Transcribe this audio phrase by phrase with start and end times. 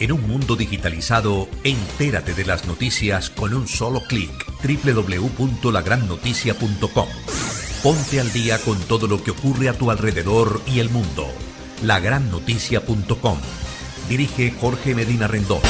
[0.00, 4.30] En un mundo digitalizado, entérate de las noticias con un solo clic.
[4.62, 7.08] www.lagrannoticia.com.
[7.82, 11.26] Ponte al día con todo lo que ocurre a tu alrededor y el mundo.
[11.82, 13.38] Lagrannoticia.com.
[14.08, 15.62] Dirige Jorge Medina Rendón.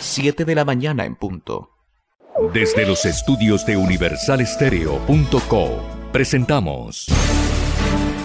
[0.00, 1.70] 7 de la mañana en punto.
[2.52, 7.08] Desde los estudios de universalestereo.co presentamos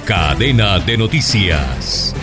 [0.06, 2.16] Cadena de Noticias.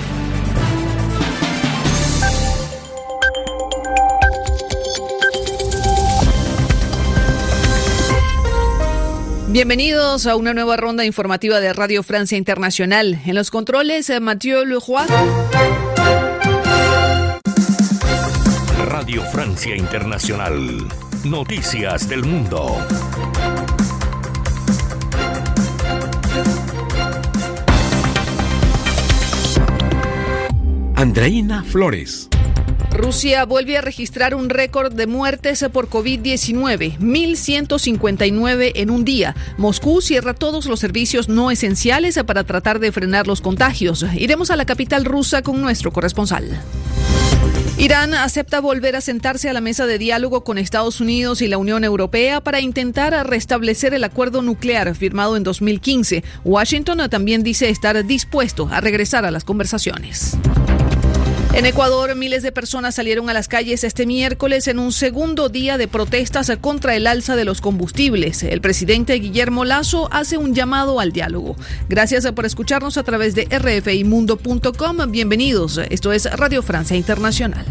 [9.54, 13.20] Bienvenidos a una nueva ronda informativa de Radio Francia Internacional.
[13.24, 15.06] En los controles, eh, Mathieu Leroy.
[18.84, 20.58] Radio Francia Internacional.
[21.22, 22.84] Noticias del Mundo.
[30.96, 32.28] Andreina Flores.
[32.94, 39.34] Rusia vuelve a registrar un récord de muertes por COVID-19, 1.159 en un día.
[39.58, 44.06] Moscú cierra todos los servicios no esenciales para tratar de frenar los contagios.
[44.16, 46.48] Iremos a la capital rusa con nuestro corresponsal.
[47.78, 51.58] Irán acepta volver a sentarse a la mesa de diálogo con Estados Unidos y la
[51.58, 56.22] Unión Europea para intentar restablecer el acuerdo nuclear firmado en 2015.
[56.44, 60.38] Washington también dice estar dispuesto a regresar a las conversaciones.
[61.54, 65.78] En Ecuador, miles de personas salieron a las calles este miércoles en un segundo día
[65.78, 68.42] de protestas contra el alza de los combustibles.
[68.42, 71.54] El presidente Guillermo Lazo hace un llamado al diálogo.
[71.88, 74.96] Gracias por escucharnos a través de rfimundo.com.
[75.12, 75.78] Bienvenidos.
[75.90, 77.64] Esto es Radio Francia Internacional.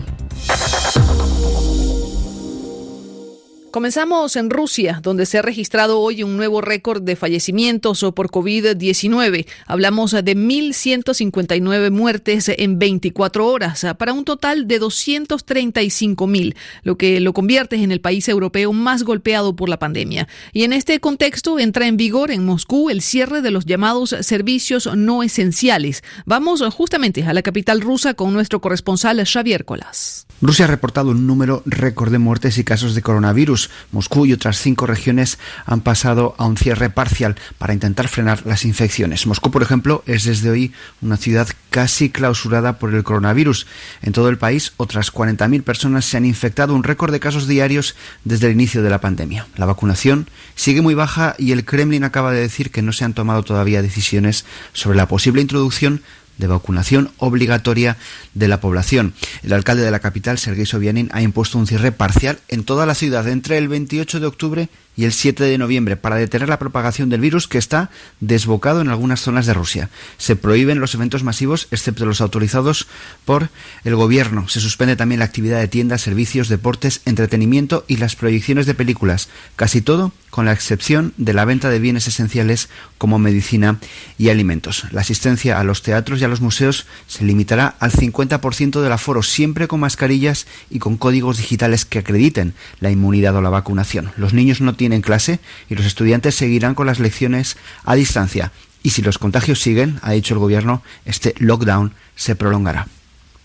[3.74, 9.48] Comenzamos en Rusia, donde se ha registrado hoy un nuevo récord de fallecimientos por COVID-19.
[9.66, 17.34] Hablamos de 1.159 muertes en 24 horas, para un total de 235.000, lo que lo
[17.34, 20.28] convierte en el país europeo más golpeado por la pandemia.
[20.52, 24.88] Y en este contexto entra en vigor en Moscú el cierre de los llamados servicios
[24.96, 26.04] no esenciales.
[26.28, 30.28] Vamos justamente a la capital rusa con nuestro corresponsal Xavier Colas.
[30.44, 33.63] Rusia ha reportado un número récord de muertes y casos de coronavirus.
[33.92, 38.66] Moscú y otras cinco regiones han pasado a un cierre parcial para intentar frenar las
[38.66, 39.28] infecciones.
[39.28, 43.68] Moscú, por ejemplo, es desde hoy una ciudad casi clausurada por el coronavirus.
[44.02, 47.96] En todo el país, otras 40.000 personas se han infectado, un récord de casos diarios
[48.24, 49.48] desde el inicio de la pandemia.
[49.56, 53.14] La vacunación sigue muy baja y el Kremlin acaba de decir que no se han
[53.14, 56.02] tomado todavía decisiones sobre la posible introducción
[56.38, 57.98] de vacunación obligatoria
[58.34, 59.14] de la población.
[59.44, 62.96] El alcalde de la capital, Sergei Sobianin, ha impuesto un cierre parcial en toda la
[62.96, 67.10] ciudad entre el 28 de octubre y el 7 de noviembre para detener la propagación
[67.10, 67.90] del virus que está
[68.20, 69.90] desbocado en algunas zonas de Rusia.
[70.18, 72.88] Se prohíben los eventos masivos excepto los autorizados
[73.26, 73.50] por
[73.84, 74.48] el gobierno.
[74.50, 79.30] Se suspende también la actividad de tiendas, servicios, deportes, entretenimiento y las proyecciones de películas.
[79.56, 82.68] Casi todo con la excepción de la venta de bienes esenciales
[82.98, 83.78] como medicina
[84.18, 84.86] y alimentos.
[84.92, 89.22] La asistencia a los teatros y a los museos se limitará al 50% del aforo,
[89.22, 94.12] siempre con mascarillas y con códigos digitales que acrediten la inmunidad o la vacunación.
[94.18, 95.40] Los niños no clase
[95.70, 98.52] y los estudiantes seguirán con las lecciones a distancia.
[98.84, 102.88] Y si los contagios siguen, ha dicho el gobierno, este lockdown se prolongará.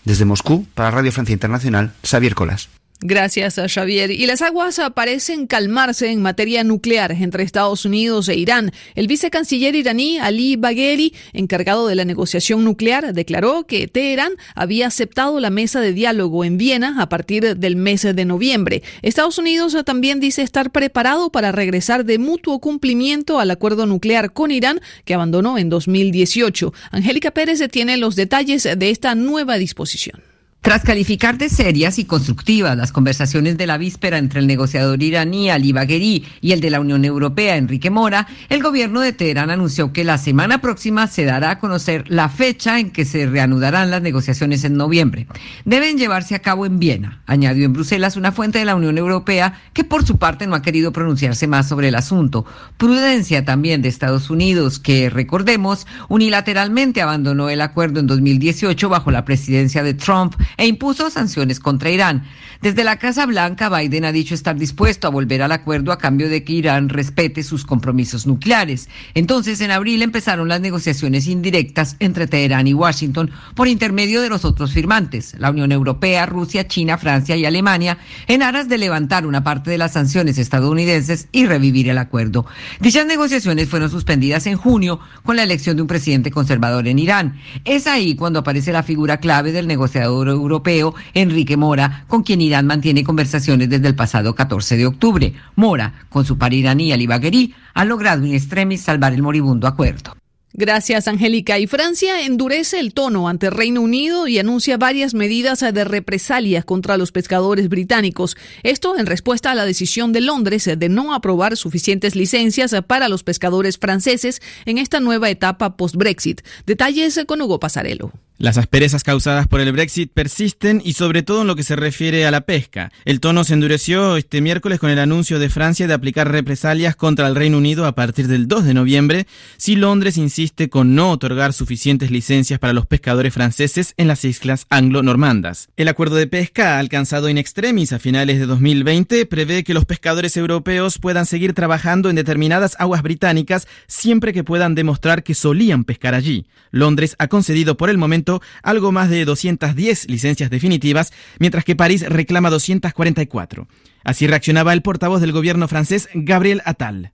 [0.03, 2.69] Desde Moscú, para Radio Francia Internacional, Xavier Colas.
[3.01, 4.11] Gracias, a Xavier.
[4.11, 8.73] Y las aguas parecen calmarse en materia nuclear entre Estados Unidos e Irán.
[8.93, 15.39] El vicecanciller iraní Ali Bagheri, encargado de la negociación nuclear, declaró que Teherán había aceptado
[15.39, 18.83] la mesa de diálogo en Viena a partir del mes de noviembre.
[19.01, 24.51] Estados Unidos también dice estar preparado para regresar de mutuo cumplimiento al acuerdo nuclear con
[24.51, 26.73] Irán que abandonó en 2018.
[26.91, 30.21] Angélica Pérez tiene los detalles de esta nueva disposición.
[30.61, 35.49] Tras calificar de serias y constructivas las conversaciones de la víspera entre el negociador iraní
[35.49, 39.93] Ali Bagheri y el de la Unión Europea Enrique Mora, el gobierno de Teherán anunció
[39.93, 44.01] que la semana próxima se dará a conocer la fecha en que se reanudarán las
[44.01, 45.27] negociaciones en noviembre.
[45.63, 49.61] Deben llevarse a cabo en Viena, añadió en Bruselas una fuente de la Unión Europea
[49.71, 52.45] que por su parte no ha querido pronunciarse más sobre el asunto.
[52.75, 59.23] Prudencia también de Estados Unidos, que recordemos unilateralmente abandonó el acuerdo en 2018 bajo la
[59.23, 62.23] presidencia de Trump e impuso sanciones contra Irán.
[62.61, 66.27] Desde la Casa Blanca, Biden ha dicho estar dispuesto a volver al acuerdo a cambio
[66.27, 68.89] de que Irán respete sus compromisos nucleares.
[69.13, 74.45] Entonces, en abril empezaron las negociaciones indirectas entre Teherán y Washington por intermedio de los
[74.45, 77.97] otros firmantes, la Unión Europea, Rusia, China, Francia y Alemania,
[78.27, 82.45] en aras de levantar una parte de las sanciones estadounidenses y revivir el acuerdo.
[82.79, 87.39] Dichas negociaciones fueron suspendidas en junio con la elección de un presidente conservador en Irán.
[87.65, 92.67] Es ahí cuando aparece la figura clave del negociador europeo, Enrique Mora, con quien Irán
[92.67, 95.33] mantiene conversaciones desde el pasado 14 de octubre.
[95.55, 100.15] Mora, con su par iraní Ali Bagheri, ha logrado in extremis salvar el moribundo acuerdo.
[100.53, 101.59] Gracias, Angélica.
[101.59, 106.97] Y Francia endurece el tono ante Reino Unido y anuncia varias medidas de represalia contra
[106.97, 108.35] los pescadores británicos.
[108.63, 113.23] Esto en respuesta a la decisión de Londres de no aprobar suficientes licencias para los
[113.23, 116.41] pescadores franceses en esta nueva etapa post-Brexit.
[116.65, 118.11] Detalles con Hugo Pasarelo.
[118.41, 122.25] Las asperezas causadas por el Brexit persisten y sobre todo en lo que se refiere
[122.25, 122.89] a la pesca.
[123.03, 127.27] El tono se endureció este miércoles con el anuncio de Francia de aplicar represalias contra
[127.27, 129.27] el Reino Unido a partir del 2 de noviembre
[129.57, 134.67] si Londres insiste con no otorgar suficientes licencias para los pescadores franceses en las islas
[134.69, 135.67] anglo-normandas.
[135.75, 140.37] El acuerdo de pesca alcanzado in extremis a finales de 2020 prevé que los pescadores
[140.37, 146.15] europeos puedan seguir trabajando en determinadas aguas británicas siempre que puedan demostrar que solían pescar
[146.15, 146.45] allí.
[146.71, 148.28] Londres ha concedido por el momento
[148.63, 153.67] algo más de 210 licencias definitivas, mientras que París reclama 244.
[154.03, 157.11] Así reaccionaba el portavoz del gobierno francés, Gabriel Attal.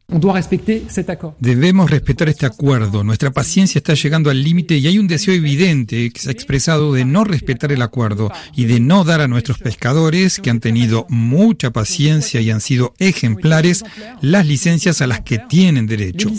[1.40, 3.04] Debemos respetar este acuerdo.
[3.04, 6.94] Nuestra paciencia está llegando al límite y hay un deseo evidente que se ha expresado
[6.94, 11.06] de no respetar el acuerdo y de no dar a nuestros pescadores, que han tenido
[11.10, 13.84] mucha paciencia y han sido ejemplares,
[14.22, 16.30] las licencias a las que tienen derecho.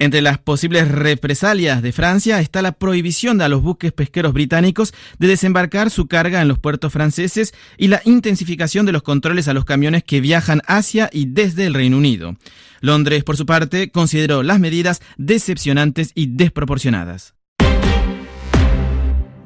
[0.00, 5.26] Entre las posibles represalias de Francia está la prohibición a los buques pesqueros británicos de
[5.26, 9.64] desembarcar su carga en los puertos franceses y la intensificación de los controles a los
[9.64, 12.36] camiones que viajan hacia y desde el Reino Unido.
[12.80, 17.37] Londres, por su parte, consideró las medidas decepcionantes y desproporcionadas.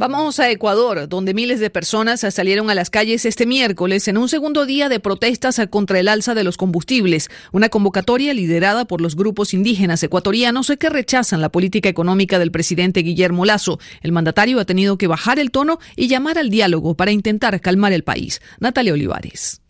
[0.03, 4.29] Vamos a Ecuador, donde miles de personas salieron a las calles este miércoles en un
[4.29, 9.15] segundo día de protestas contra el alza de los combustibles, una convocatoria liderada por los
[9.15, 13.79] grupos indígenas ecuatorianos que rechazan la política económica del presidente Guillermo Lazo.
[14.01, 17.93] El mandatario ha tenido que bajar el tono y llamar al diálogo para intentar calmar
[17.93, 18.43] el país.
[18.59, 19.61] Natalia Olivares.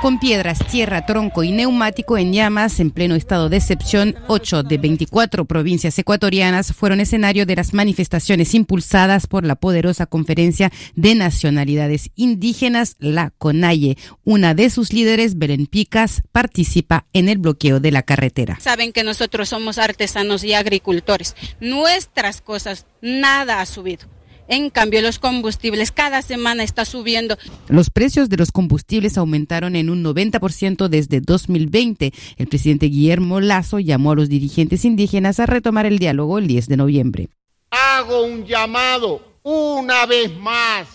[0.00, 4.78] Con piedras, tierra, tronco y neumático en llamas, en pleno estado de excepción, ocho de
[4.78, 12.10] 24 provincias ecuatorianas fueron escenario de las manifestaciones impulsadas por la poderosa Conferencia de Nacionalidades
[12.14, 13.98] Indígenas, la CONAIE.
[14.22, 18.56] Una de sus líderes, Belén Picas, participa en el bloqueo de la carretera.
[18.60, 21.34] Saben que nosotros somos artesanos y agricultores.
[21.58, 24.06] Nuestras cosas, nada ha subido
[24.48, 27.36] en cambio, los combustibles cada semana está subiendo.
[27.68, 32.12] Los precios de los combustibles aumentaron en un 90% desde 2020.
[32.38, 36.66] El presidente Guillermo Lazo llamó a los dirigentes indígenas a retomar el diálogo el 10
[36.68, 37.28] de noviembre.
[37.70, 40.88] Hago un llamado una vez más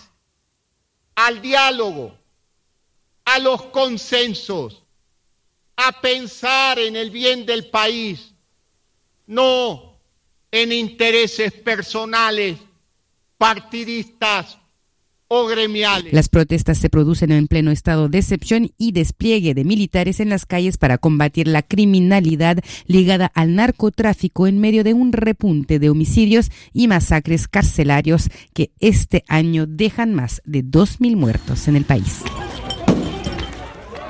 [1.14, 2.18] al diálogo,
[3.24, 4.82] a los consensos,
[5.76, 8.34] a pensar en el bien del país,
[9.28, 9.96] no
[10.50, 12.58] en intereses personales
[13.44, 14.58] partidistas
[15.28, 16.14] o gremiales.
[16.14, 20.46] Las protestas se producen en pleno estado de excepción y despliegue de militares en las
[20.46, 22.56] calles para combatir la criminalidad
[22.86, 29.24] ligada al narcotráfico en medio de un repunte de homicidios y masacres carcelarios que este
[29.28, 32.22] año dejan más de 2.000 muertos en el país.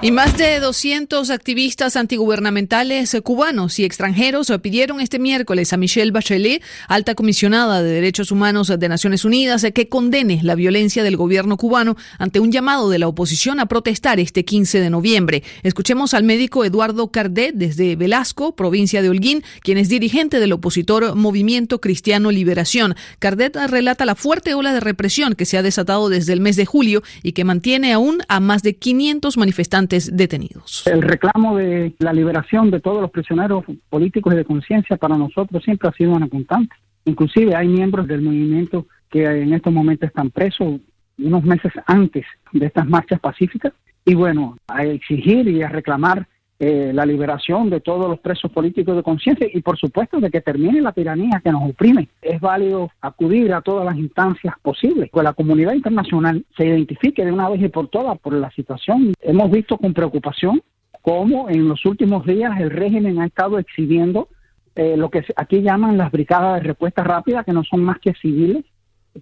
[0.05, 6.63] Y más de 200 activistas antigubernamentales cubanos y extranjeros pidieron este miércoles a Michelle Bachelet,
[6.89, 11.97] alta comisionada de Derechos Humanos de Naciones Unidas, que condene la violencia del gobierno cubano
[12.19, 15.43] ante un llamado de la oposición a protestar este 15 de noviembre.
[15.63, 21.15] Escuchemos al médico Eduardo Cardet desde Velasco, provincia de Holguín, quien es dirigente del opositor
[21.15, 22.95] Movimiento Cristiano Liberación.
[23.21, 26.67] Cardet relata la fuerte ola de represión que se ha desatado desde el mes de
[26.67, 30.87] julio y que mantiene aún a más de 500 manifestantes detenidos.
[30.87, 35.63] El reclamo de la liberación de todos los prisioneros políticos y de conciencia para nosotros
[35.63, 36.75] siempre ha sido una constante.
[37.05, 40.81] Inclusive hay miembros del movimiento que en estos momentos están presos
[41.19, 43.73] unos meses antes de estas marchas pacíficas
[44.05, 46.27] y bueno, a exigir y a reclamar
[46.61, 50.41] eh, la liberación de todos los presos políticos de conciencia y por supuesto de que
[50.41, 52.09] termine la tiranía que nos oprime.
[52.23, 57.33] Es válido acudir a todas las instancias posibles, que la comunidad internacional se identifique de
[57.33, 59.15] una vez y por todas por la situación.
[59.21, 60.63] Hemos visto con preocupación
[61.03, 64.29] cómo en los últimos días el régimen ha estado exhibiendo
[64.77, 68.15] eh, lo que aquí llaman las brigadas de respuesta rápida, que no son más que
[68.15, 68.65] civiles,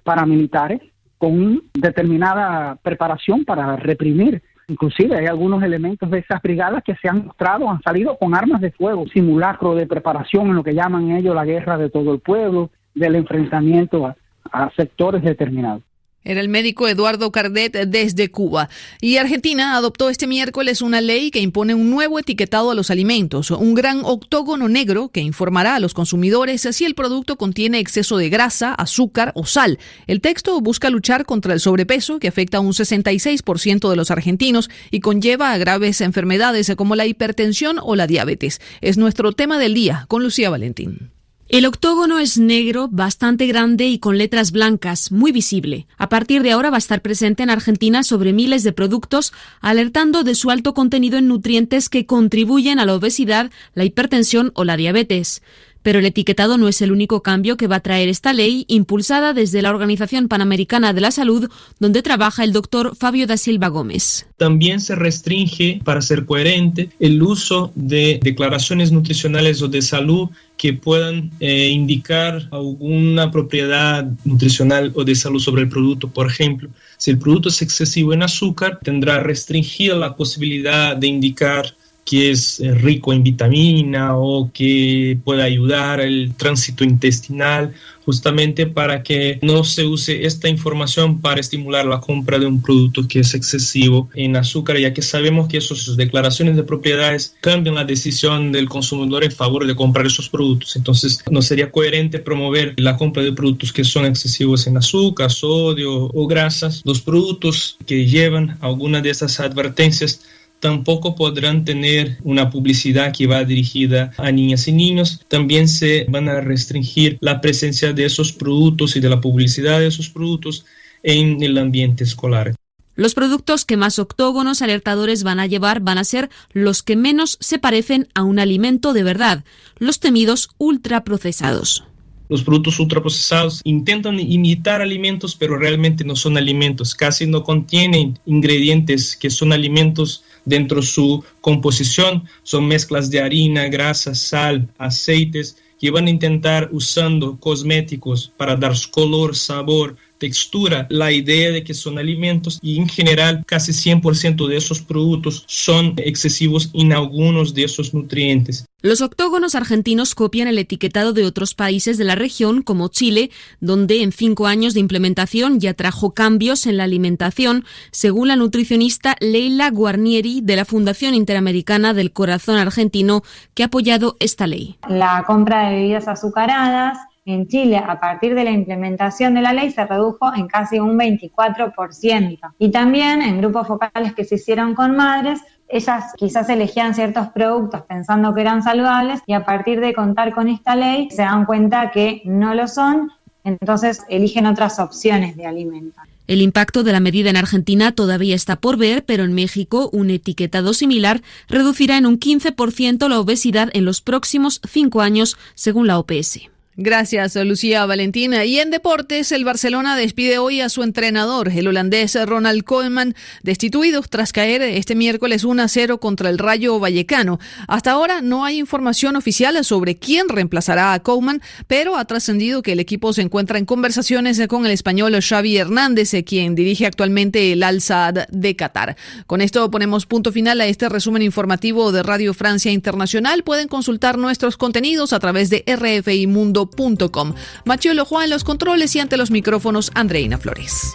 [0.03, 0.81] paramilitares,
[1.19, 7.27] con determinada preparación para reprimir Inclusive hay algunos elementos de esas brigadas que se han
[7.27, 11.35] mostrado, han salido con armas de fuego, simulacro de preparación en lo que llaman ellos
[11.35, 15.83] la guerra de todo el pueblo, del enfrentamiento a, sectores determinados.
[16.25, 18.69] Era el médico Eduardo Cardet desde Cuba.
[19.01, 23.51] Y Argentina adoptó este miércoles una ley que impone un nuevo etiquetado a los alimentos,
[23.51, 28.29] un gran octógono negro que informará a los consumidores si el producto contiene exceso de
[28.29, 29.79] grasa, azúcar o sal.
[30.07, 34.71] El texto busca luchar contra el sobrepeso que afecta a un 66% de los argentinos
[34.91, 38.61] y conlleva a graves enfermedades como la hipertensión o la diabetes.
[38.81, 41.11] Es nuestro tema del día con Lucía Valentín.
[41.53, 45.87] El octógono es negro, bastante grande y con letras blancas, muy visible.
[45.99, 50.25] A partir de ahora va a estar presente en Argentina sobre miles de productos, alertando
[50.25, 54.79] de su alto contenido en nutrientes que contribuyen a la obesidad, la hipertensión o la
[54.79, 55.43] diabetes.
[55.83, 59.33] Pero el etiquetado no es el único cambio que va a traer esta ley, impulsada
[59.33, 61.49] desde la Organización Panamericana de la Salud,
[61.79, 64.27] donde trabaja el doctor Fabio da Silva Gómez.
[64.37, 70.73] También se restringe, para ser coherente, el uso de declaraciones nutricionales o de salud que
[70.73, 76.09] puedan eh, indicar alguna propiedad nutricional o de salud sobre el producto.
[76.09, 81.75] Por ejemplo, si el producto es excesivo en azúcar, tendrá restringida la posibilidad de indicar
[82.05, 87.73] que es eh, rico en vitamina o que puede ayudar al tránsito intestinal,
[88.05, 93.07] justamente para que no se use esta información para estimular la compra de un producto
[93.07, 97.85] que es excesivo en azúcar, ya que sabemos que esas declaraciones de propiedades cambian la
[97.85, 100.77] decisión del consumidor en favor de comprar esos productos.
[100.77, 106.11] Entonces, no sería coherente promover la compra de productos que son excesivos en azúcar, sodio
[106.13, 106.83] o grasas.
[106.85, 110.21] Los productos que llevan alguna de esas advertencias
[110.63, 115.21] tampoco podrán tener una publicidad que va dirigida a niñas y niños.
[115.27, 119.89] También se van a restringir la presencia de esos productos y de la publicidad de
[119.89, 120.65] esos productos
[121.03, 122.55] en el ambiente escolar.
[122.95, 127.39] Los productos que más octógonos alertadores van a llevar van a ser los que menos
[127.41, 129.45] se parecen a un alimento de verdad,
[129.79, 131.85] los temidos ultraprocesados.
[132.29, 136.95] Los productos ultraprocesados intentan imitar alimentos, pero realmente no son alimentos.
[136.95, 142.25] Casi no contienen ingredientes que son alimentos dentro de su composición.
[142.43, 148.73] Son mezclas de harina, grasa, sal, aceites que van a intentar usando cosméticos para dar
[148.93, 154.57] color, sabor, textura, la idea de que son alimentos y en general casi 100% de
[154.57, 158.65] esos productos son excesivos en algunos de esos nutrientes.
[158.83, 164.03] Los octógonos argentinos copian el etiquetado de otros países de la región, como Chile, donde
[164.03, 169.71] en cinco años de implementación ya trajo cambios en la alimentación, según la nutricionista Leila
[169.71, 173.23] Guarnieri de la Fundación Interamericana del Corazón Argentino,
[173.55, 174.79] que ha apoyado esta ley.
[174.89, 179.71] La compra de bebidas azucaradas en Chile, a partir de la implementación de la ley,
[179.71, 182.39] se redujo en casi un 24%.
[182.59, 187.83] Y también en grupos focales que se hicieron con madres, ellas quizás elegían ciertos productos
[187.83, 191.91] pensando que eran saludables y a partir de contar con esta ley se dan cuenta
[191.91, 193.11] que no lo son,
[193.45, 196.03] entonces eligen otras opciones de alimentos.
[196.29, 200.11] El impacto de la medida en Argentina todavía está por ver, pero en México un
[200.11, 205.99] etiquetado similar reducirá en un 15% la obesidad en los próximos cinco años, según la
[205.99, 206.52] OPS.
[206.77, 208.47] Gracias, Lucía Valentina.
[208.47, 214.01] Y en deportes, el Barcelona despide hoy a su entrenador, el holandés Ronald Koeman, destituido
[214.01, 217.39] tras caer este miércoles 1 a 0 contra el Rayo Vallecano.
[217.69, 222.73] Hasta ahora no hay información oficial sobre quién reemplazará a Koeman, pero ha trascendido que
[222.73, 227.65] el equipo se encuentra en conversaciones con el español Xavi Hernández, quien dirige actualmente el
[227.65, 228.97] Al Saad de Qatar.
[229.27, 233.43] Con esto ponemos punto final a este resumen informativo de Radio Francia Internacional.
[233.43, 236.62] Pueden consultar nuestros contenidos a través de RFI Mundo
[237.11, 237.35] com.
[237.65, 240.93] Machiolo Juan los controles y ante los micrófonos Andreina Flores.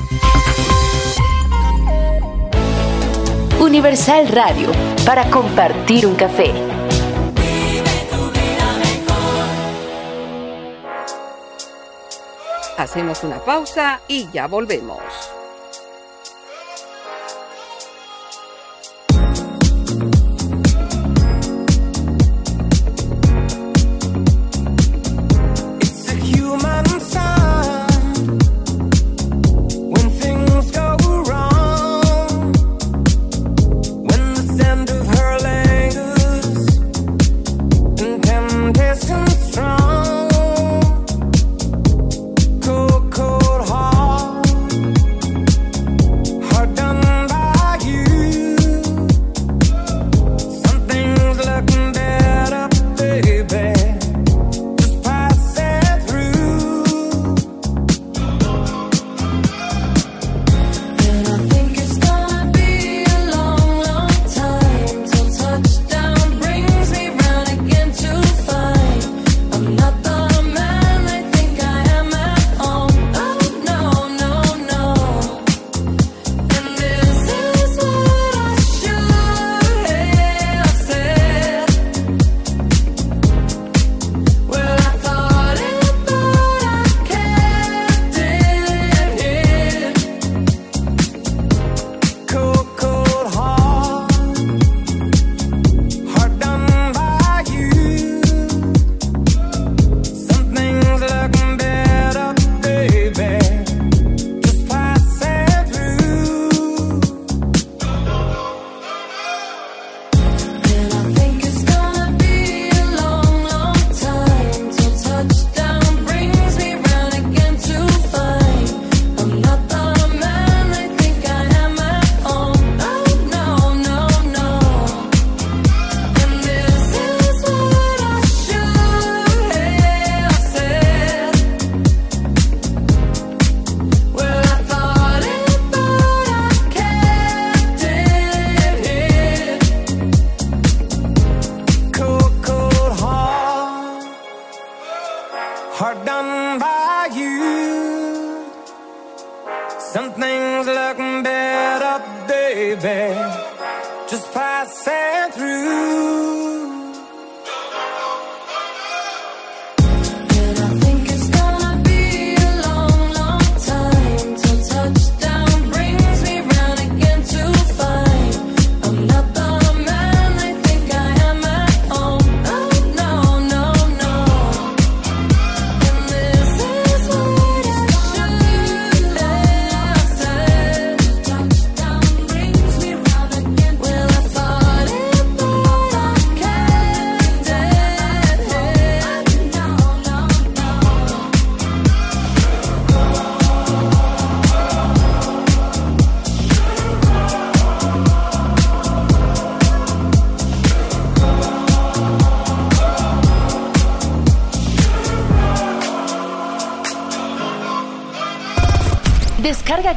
[3.60, 4.72] Universal Radio,
[5.06, 6.54] para compartir un café.
[12.78, 15.02] Hacemos una pausa y ya volvemos.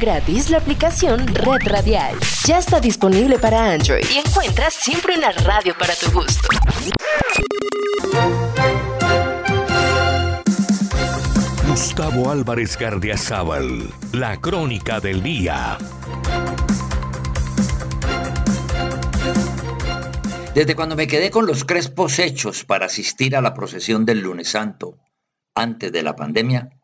[0.00, 2.16] Gratis la aplicación Red Radial.
[2.46, 6.48] Ya está disponible para Android y encuentras siempre una radio para tu gusto.
[11.68, 15.76] Gustavo Álvarez Gardiazabal, la crónica del día.
[20.54, 24.48] Desde cuando me quedé con los crespos hechos para asistir a la procesión del lunes
[24.48, 24.98] santo,
[25.54, 26.79] antes de la pandemia,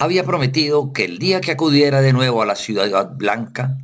[0.00, 3.78] había prometido que el día que acudiera de nuevo a la Ciudad Blanca,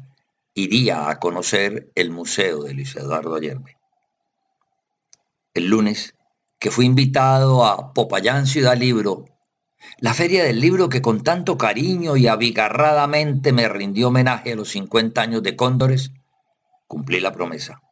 [0.55, 3.77] iría a conocer el Museo de Luis Eduardo Ayerbe.
[5.55, 6.15] El lunes,
[6.61, 9.25] que fui invitado a Popayán Ciudad Libro,
[9.99, 14.69] la feria del libro que con tanto cariño y abigarradamente me rindió homenaje a los
[14.69, 16.13] 50 años de Cóndores,
[16.87, 17.83] cumplí la promesa.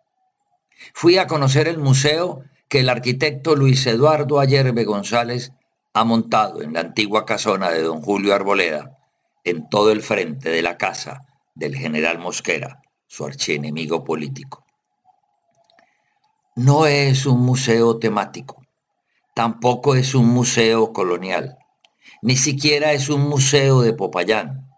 [0.95, 5.53] Fui a conocer el museo que el arquitecto Luis Eduardo Ayerbe González
[5.95, 8.99] ha montado en la antigua casona de don Julio Arboleda,
[9.45, 14.65] en todo el frente de la casa del general Mosquera, su archienemigo político.
[16.57, 18.63] No es un museo temático,
[19.35, 21.59] tampoco es un museo colonial,
[22.23, 24.69] ni siquiera es un museo de Popayán,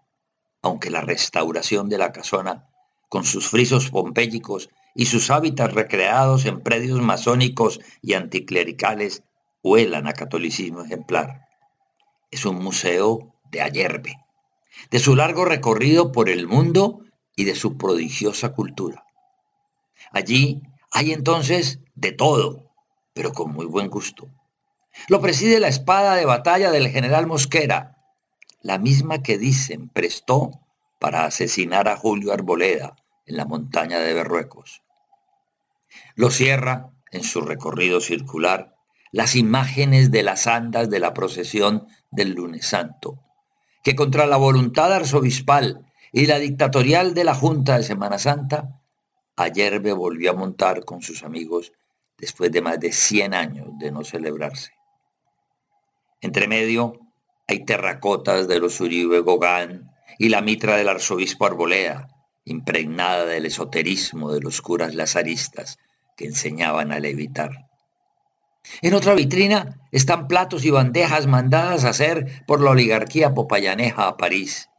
[0.61, 2.67] aunque la restauración de la casona,
[3.07, 9.23] con sus frisos pompélicos y sus hábitats recreados en predios masónicos y anticlericales,
[9.65, 11.47] huelan a catolicismo ejemplar.
[12.29, 14.23] Es un museo de Ayerbe,
[14.91, 16.99] de su largo recorrido por el mundo
[17.35, 19.07] y de su prodigiosa cultura.
[20.11, 22.71] Allí hay entonces de todo,
[23.13, 24.29] pero con muy buen gusto.
[25.07, 27.97] Lo preside la espada de batalla del general Mosquera,
[28.61, 30.51] la misma que dicen prestó
[30.99, 34.83] para asesinar a Julio Arboleda en la montaña de Berruecos.
[36.13, 38.74] Lo cierra, en su recorrido circular,
[39.11, 43.19] las imágenes de las andas de la procesión del lunes santo,
[43.83, 48.81] que contra la voluntad arzobispal y la dictatorial de la Junta de Semana Santa,
[49.35, 51.73] ayer me volvió a montar con sus amigos
[52.17, 54.71] después de más de 100 años de no celebrarse.
[56.21, 56.99] Entre medio
[57.47, 62.07] hay terracotas de los Uribe Gogán y la mitra del arzobispo Arboleda,
[62.45, 65.77] impregnada del esoterismo de los curas lazaristas
[66.15, 67.67] que enseñaban a levitar.
[68.81, 74.17] En otra vitrina están platos y bandejas mandadas a hacer por la oligarquía popayaneja a
[74.17, 74.69] París.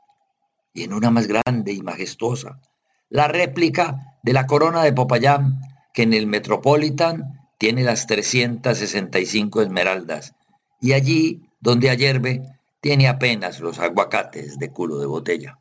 [0.72, 2.60] Y en una más grande y majestuosa,
[3.08, 5.60] la réplica de la corona de Popayán,
[5.94, 10.34] que en el Metropolitan tiene las 365 esmeraldas,
[10.80, 12.42] y allí, donde ayerbe,
[12.80, 15.58] tiene apenas los aguacates de culo de botella.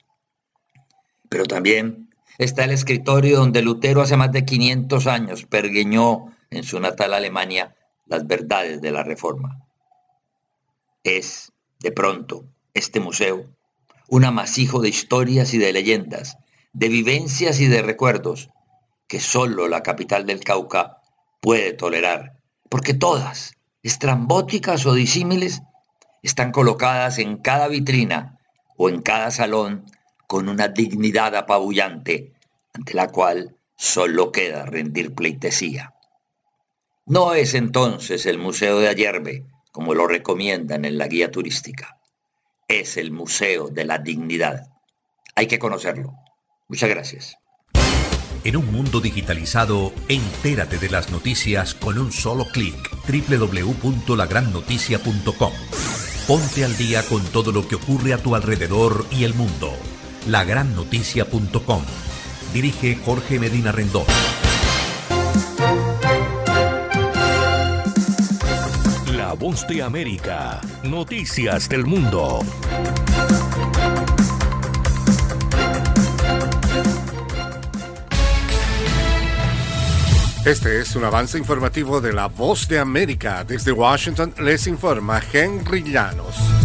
[1.30, 6.80] Pero también está el escritorio donde Lutero hace más de 500 años pergueñó en su
[6.80, 7.74] natal Alemania
[8.06, 9.66] las verdades de la reforma.
[11.04, 13.46] Es, de pronto, este museo,
[14.08, 16.38] un amasijo de historias y de leyendas,
[16.74, 18.50] de vivencias y de recuerdos
[19.08, 21.02] que solo la capital del Cauca
[21.42, 22.40] puede tolerar,
[22.70, 25.62] porque todas, estrambóticas o disímiles,
[26.24, 28.40] están colocadas en cada vitrina
[28.78, 29.86] o en cada salón
[30.28, 32.34] con una dignidad apabullante
[32.74, 35.95] ante la cual solo queda rendir pleitesía.
[37.08, 42.00] No es entonces el Museo de Ayerbe, como lo recomiendan en la guía turística.
[42.68, 44.72] Es el Museo de la Dignidad.
[45.36, 46.16] Hay que conocerlo.
[46.68, 47.38] Muchas gracias.
[48.44, 52.76] En un mundo digitalizado, entérate de las noticias con un solo clic.
[53.08, 55.54] www.lagrannoticia.com.
[56.28, 59.72] Ponte al día con todo lo que ocurre a tu alrededor y el mundo.
[60.28, 61.84] Lagrannoticia.com.
[62.52, 64.06] Dirige Jorge Medina Rendón.
[69.36, 70.62] Voz de América.
[70.84, 72.40] Noticias del Mundo.
[80.46, 83.44] Este es un avance informativo de la Voz de América.
[83.44, 86.65] Desde Washington les informa Henry Llanos.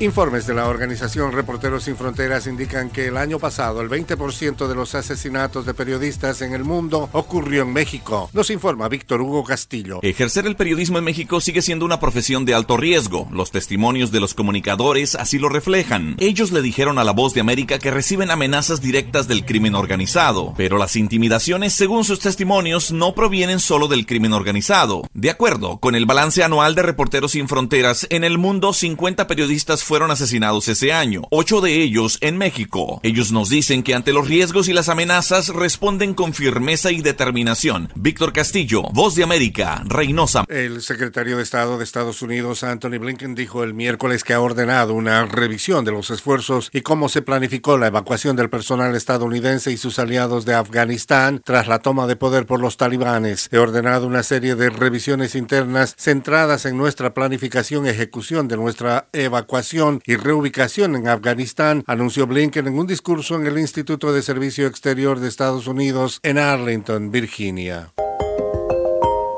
[0.00, 4.74] Informes de la organización Reporteros Sin Fronteras indican que el año pasado el 20% de
[4.76, 8.30] los asesinatos de periodistas en el mundo ocurrió en México.
[8.32, 9.98] Nos informa Víctor Hugo Castillo.
[10.02, 13.26] Ejercer el periodismo en México sigue siendo una profesión de alto riesgo.
[13.32, 16.14] Los testimonios de los comunicadores así lo reflejan.
[16.20, 20.54] Ellos le dijeron a la voz de América que reciben amenazas directas del crimen organizado,
[20.56, 25.02] pero las intimidaciones, según sus testimonios, no provienen solo del crimen organizado.
[25.12, 29.87] De acuerdo con el balance anual de Reporteros Sin Fronteras, en el mundo 50 periodistas
[29.88, 33.00] fueron asesinados ese año, ocho de ellos en México.
[33.02, 37.88] Ellos nos dicen que ante los riesgos y las amenazas responden con firmeza y determinación.
[37.94, 40.44] Víctor Castillo, Voz de América, Reynosa.
[40.48, 44.92] El secretario de Estado de Estados Unidos, Anthony Blinken, dijo el miércoles que ha ordenado
[44.92, 49.78] una revisión de los esfuerzos y cómo se planificó la evacuación del personal estadounidense y
[49.78, 53.48] sus aliados de Afganistán tras la toma de poder por los talibanes.
[53.52, 59.08] He ordenado una serie de revisiones internas centradas en nuestra planificación y ejecución de nuestra
[59.14, 64.66] evacuación y reubicación en Afganistán, anunció Blinken en un discurso en el Instituto de Servicio
[64.66, 67.92] Exterior de Estados Unidos en Arlington, Virginia.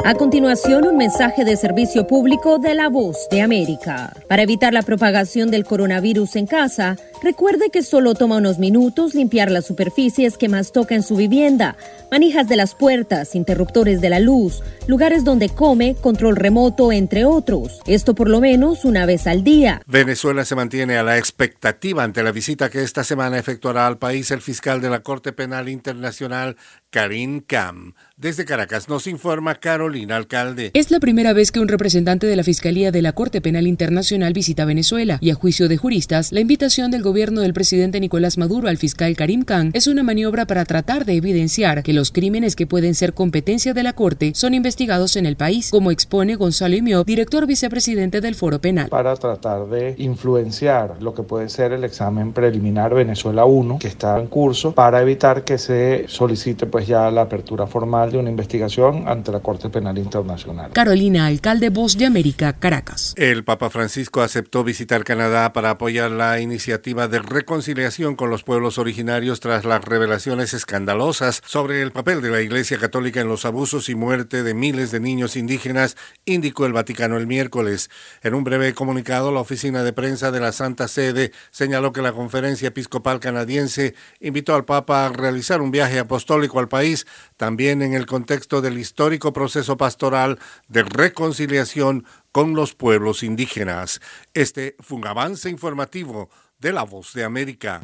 [0.02, 4.14] A continuación, un mensaje de servicio público de la voz de América.
[4.28, 9.50] Para evitar la propagación del coronavirus en casa, recuerde que solo toma unos minutos limpiar
[9.50, 11.76] las superficies que más toca en su vivienda,
[12.10, 17.80] manijas de las puertas, interruptores de la luz, lugares donde come, control remoto, entre otros.
[17.86, 19.82] Esto por lo menos una vez al día.
[19.86, 24.30] Venezuela se mantiene a la expectativa ante la visita que esta semana efectuará al país
[24.30, 26.56] el fiscal de la Corte Penal Internacional,
[26.90, 27.94] Karim Kam.
[28.16, 30.70] Desde Caracas nos informa Carolina Alcalde.
[30.74, 34.32] Es la primera vez que un representante de la Fiscalía de la Corte Penal Internacional
[34.32, 38.68] visita Venezuela y a juicio de juristas, la invitación del gobierno del presidente Nicolás Maduro
[38.68, 42.68] al fiscal Karim Khan es una maniobra para tratar de evidenciar que los crímenes que
[42.68, 47.02] pueden ser competencia de la Corte son investigados en el país, como expone Gonzalo Imió,
[47.02, 48.88] director vicepresidente del Foro Penal.
[48.90, 54.18] Para tratar de influenciar lo que puede ser el examen preliminar Venezuela 1, que está
[54.20, 59.08] en curso, para evitar que se solicite pues ya la apertura formal de una investigación
[59.08, 60.70] ante la Corte Penal Internacional.
[60.72, 63.14] Carolina, alcalde Voz de América, Caracas.
[63.16, 68.78] El Papa Francisco aceptó visitar Canadá para apoyar la iniciativa de reconciliación con los pueblos
[68.78, 73.88] originarios tras las revelaciones escandalosas sobre el papel de la Iglesia Católica en los abusos
[73.88, 77.90] y muerte de miles de niños indígenas, indicó el Vaticano el miércoles.
[78.22, 82.12] En un breve comunicado, la oficina de prensa de la Santa Sede señaló que la
[82.12, 87.94] Conferencia Episcopal Canadiense invitó al Papa a realizar un viaje apostólico al país, también en
[87.94, 94.00] el contexto del histórico proceso pastoral de reconciliación con los pueblos indígenas.
[94.34, 97.80] Este fue un avance informativo de la Voz de América.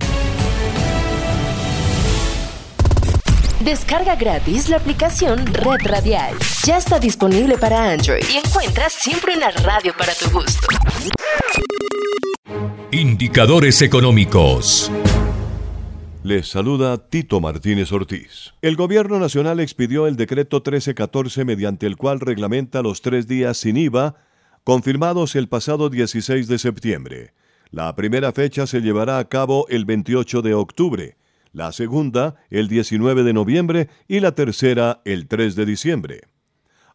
[3.65, 6.35] Descarga gratis la aplicación Red Radial.
[6.65, 10.69] Ya está disponible para Android y encuentras siempre una radio para tu gusto.
[12.93, 14.91] Indicadores económicos.
[16.23, 18.53] Les saluda Tito Martínez Ortiz.
[18.61, 23.77] El Gobierno Nacional expidió el decreto 1314 mediante el cual reglamenta los tres días sin
[23.77, 24.17] IVA,
[24.65, 27.33] confirmados el pasado 16 de septiembre.
[27.71, 31.17] La primera fecha se llevará a cabo el 28 de octubre,
[31.53, 36.21] la segunda el 19 de noviembre y la tercera el 3 de diciembre.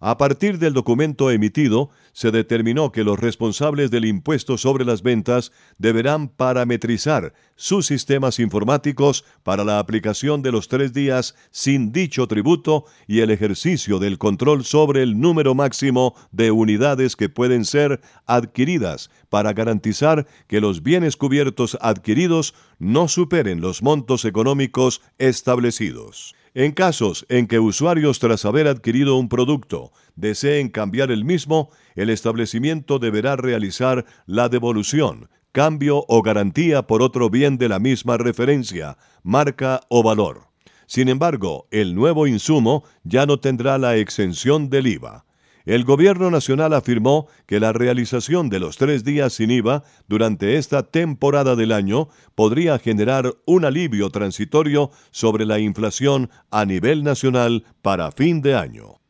[0.04, 5.52] A partir del documento emitido, se determinó que los responsables del impuesto sobre las ventas
[5.78, 12.86] deberán parametrizar sus sistemas informáticos para la aplicación de los tres días sin dicho tributo
[13.06, 19.12] y el ejercicio del control sobre el número máximo de unidades que pueden ser adquiridas
[19.30, 26.34] para garantizar que los bienes cubiertos adquiridos no superen los montos económicos establecidos.
[26.54, 32.10] En casos en que usuarios tras haber adquirido un producto deseen cambiar el mismo, el
[32.10, 38.98] establecimiento deberá realizar la devolución, cambio o garantía por otro bien de la misma referencia,
[39.24, 40.48] marca o valor.
[40.88, 45.24] Sin embargo, el nuevo insumo ya no tendrá la exención del IVA.
[45.72, 50.84] El Gobierno Nacional afirmó que la realización de los tres días sin IVA durante esta
[50.84, 58.12] temporada del año podría generar un alivio transitorio sobre la inflación a nivel nacional para
[58.12, 59.01] fin de año.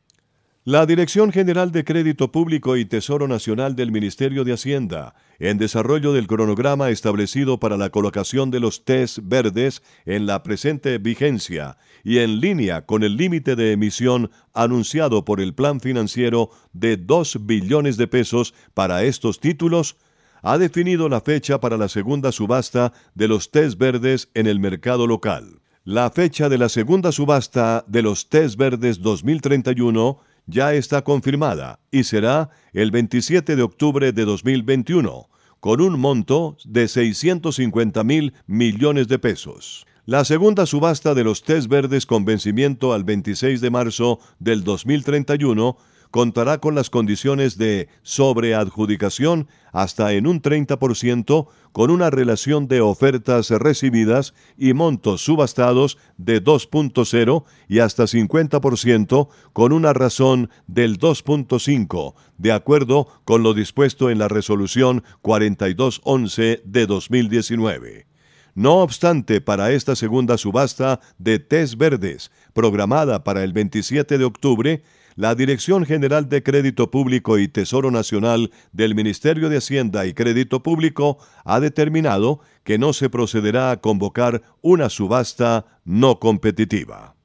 [0.63, 6.13] La Dirección General de Crédito Público y Tesoro Nacional del Ministerio de Hacienda, en desarrollo
[6.13, 12.19] del cronograma establecido para la colocación de los test verdes en la presente vigencia y
[12.19, 17.97] en línea con el límite de emisión anunciado por el plan financiero de 2 billones
[17.97, 19.97] de pesos para estos títulos,
[20.43, 25.07] ha definido la fecha para la segunda subasta de los test verdes en el mercado
[25.07, 25.59] local.
[25.85, 30.19] La fecha de la segunda subasta de los test verdes 2031
[30.51, 36.87] ya está confirmada y será el 27 de octubre de 2021, con un monto de
[36.87, 39.87] 650 mil millones de pesos.
[40.05, 45.77] La segunda subasta de los test verdes con vencimiento al 26 de marzo del 2031
[46.11, 53.49] contará con las condiciones de sobreadjudicación hasta en un 30% con una relación de ofertas
[53.49, 62.51] recibidas y montos subastados de 2.0 y hasta 50% con una razón del 2.5, de
[62.51, 68.11] acuerdo con lo dispuesto en la resolución 4211 de 2019.
[68.53, 74.83] No obstante, para esta segunda subasta de test verdes, programada para el 27 de octubre,
[75.15, 80.63] la Dirección General de Crédito Público y Tesoro Nacional del Ministerio de Hacienda y Crédito
[80.63, 87.15] Público ha determinado que no se procederá a convocar una subasta no competitiva.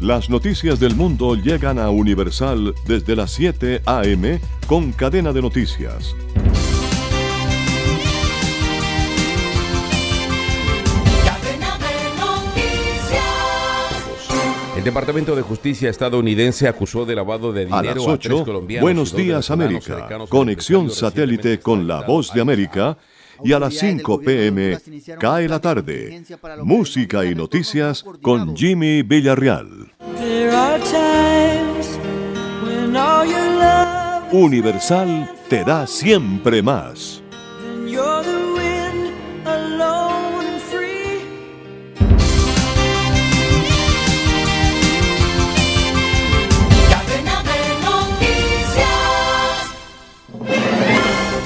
[0.00, 4.40] Las noticias del mundo llegan a Universal desde las 7 a.m.
[4.66, 6.14] con cadena de noticias.
[14.86, 18.82] Departamento de Justicia estadounidense acusó de lavado de dinero a, las 8, colombianos.
[18.82, 20.08] Buenos días América.
[20.28, 22.96] Conexión satélite con la voz de América.
[23.42, 24.78] Y a las 5 pm
[25.18, 26.22] cae la tarde.
[26.62, 29.92] Música y noticias con Jimmy Villarreal.
[34.30, 37.24] Universal te da siempre más.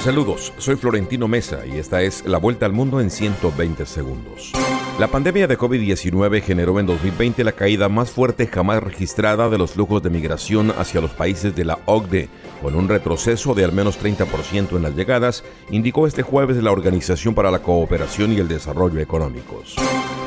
[0.03, 4.51] Saludos, soy Florentino Mesa y esta es La Vuelta al Mundo en 120 segundos.
[4.97, 9.73] La pandemia de COVID-19 generó en 2020 la caída más fuerte jamás registrada de los
[9.73, 12.29] flujos de migración hacia los países de la OCDE,
[12.63, 17.35] con un retroceso de al menos 30% en las llegadas, indicó este jueves la Organización
[17.35, 19.75] para la Cooperación y el Desarrollo Económicos.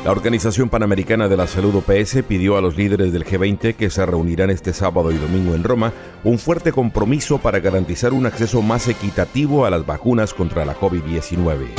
[0.05, 4.05] La Organización Panamericana de la Salud OPS pidió a los líderes del G20 que se
[4.05, 8.87] reunirán este sábado y domingo en Roma un fuerte compromiso para garantizar un acceso más
[8.87, 11.69] equitativo a las vacunas contra la COVID-19.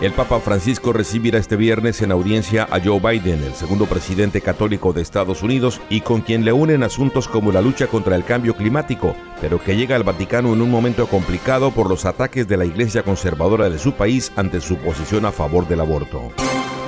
[0.00, 4.92] El Papa Francisco recibirá este viernes en audiencia a Joe Biden, el segundo presidente católico
[4.92, 8.56] de Estados Unidos y con quien le unen asuntos como la lucha contra el cambio
[8.56, 12.64] climático, pero que llega al Vaticano en un momento complicado por los ataques de la
[12.64, 16.32] Iglesia conservadora de su país ante su posición a favor del aborto.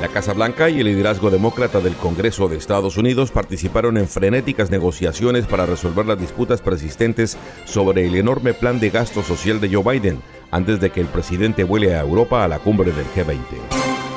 [0.03, 4.69] La Casa Blanca y el liderazgo demócrata del Congreso de Estados Unidos participaron en frenéticas
[4.69, 9.93] negociaciones para resolver las disputas persistentes sobre el enorme plan de gasto social de Joe
[9.93, 13.38] Biden, antes de que el presidente vuele a Europa a la cumbre del G20.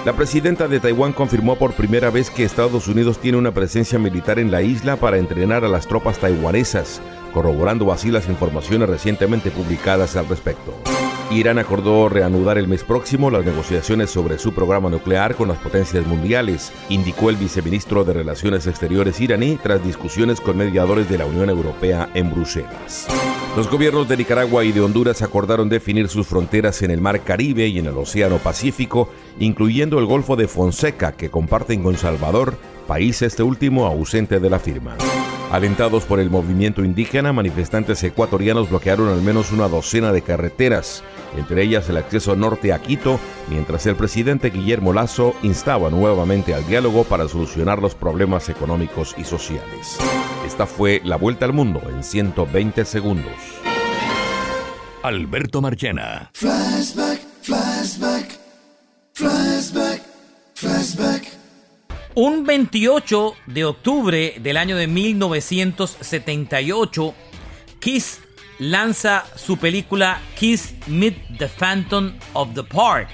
[0.06, 4.39] La presidenta de Taiwán confirmó por primera vez que Estados Unidos tiene una presencia militar
[4.39, 7.00] en la isla para entrenar a las tropas taiwanesas,
[7.32, 10.74] corroborando así las informaciones recientemente publicadas al respecto.
[11.32, 16.06] Irán acordó reanudar el mes próximo las negociaciones sobre su programa nuclear con las potencias
[16.06, 21.50] mundiales, indicó el viceministro de Relaciones Exteriores iraní tras discusiones con mediadores de la Unión
[21.50, 23.08] Europea en Bruselas.
[23.58, 27.68] Los gobiernos de Nicaragua y de Honduras acordaron definir sus fronteras en el Mar Caribe
[27.68, 29.10] y en el Océano Pacífico,
[29.40, 34.60] incluyendo el Golfo de Fonseca que comparten con Salvador, país este último ausente de la
[34.60, 34.95] firma.
[35.52, 41.04] Alentados por el movimiento indígena, manifestantes ecuatorianos bloquearon al menos una docena de carreteras,
[41.38, 43.19] entre ellas el acceso norte a Quito,
[43.50, 49.24] mientras el presidente Guillermo Lazo instaba nuevamente al diálogo para solucionar los problemas económicos y
[49.24, 49.98] sociales.
[50.45, 53.34] Esta fue la vuelta al mundo en 120 segundos.
[55.04, 56.32] Alberto Marchena.
[56.34, 57.25] Flashback, flashback,
[62.17, 67.13] Un 28 de octubre del año de 1978,
[67.82, 68.21] Kiss
[68.58, 73.10] lanza su película Kiss Meet the Phantom of the Park.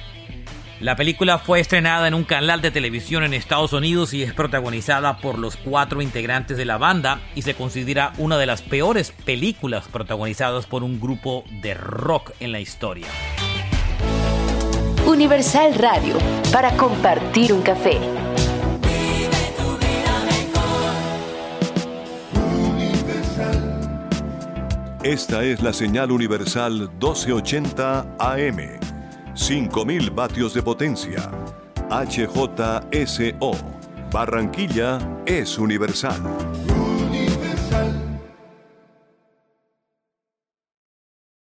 [0.81, 5.17] La película fue estrenada en un canal de televisión en Estados Unidos y es protagonizada
[5.17, 9.87] por los cuatro integrantes de la banda y se considera una de las peores películas
[9.87, 13.07] protagonizadas por un grupo de rock en la historia.
[15.07, 16.19] Universal Radio,
[16.51, 17.97] para compartir un café.
[25.03, 28.79] Esta es la señal universal 1280 AM.
[29.33, 31.31] 5000 vatios de potencia.
[31.89, 33.51] HJSO.
[34.11, 36.21] Barranquilla es universal.